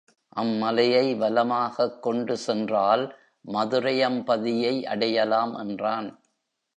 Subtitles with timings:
[0.35, 3.15] அம்மலையை வலமாகக் கொண்டு சென்றால்
[3.47, 6.23] மதுரையம்பதியை அடையலாம் என்றான்.